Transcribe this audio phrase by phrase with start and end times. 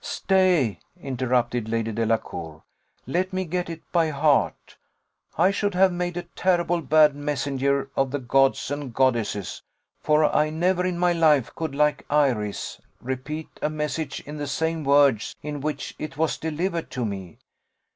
[0.03, 2.63] "Stay," interrupted Lady Delacour;
[3.05, 4.75] "let me get it by heart.
[5.37, 9.61] I should have made a terrible bad messenger of the gods and goddesses,
[9.99, 14.83] for I never in my life could, like Iris, repeat a message in the same
[14.83, 17.37] words in which it was delivered to me.